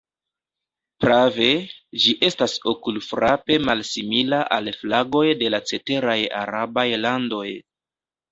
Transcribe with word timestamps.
Prave, 1.03 1.49
ĝi 2.05 2.13
estas 2.29 2.55
okulfrape 2.71 3.59
malsimila 3.69 4.41
al 4.57 4.71
flagoj 4.79 5.23
de 5.43 5.51
la 5.57 5.59
ceteraj 5.73 6.19
arabaj 6.41 6.87
landoj. 7.05 7.47